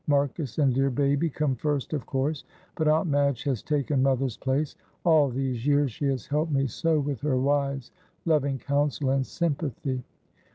[0.07, 4.75] "Marcus and dear baby come first, of course, but Aunt Madge has taken mother's place.
[5.03, 7.91] All these years she has helped me so with her wise,
[8.25, 10.03] loving counsel and sympathy."